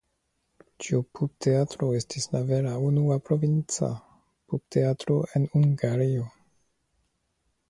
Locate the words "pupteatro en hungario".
4.55-6.31